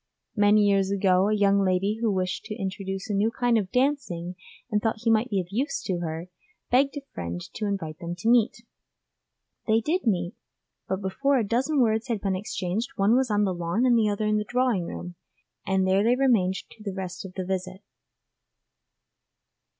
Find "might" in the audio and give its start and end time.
5.11-5.29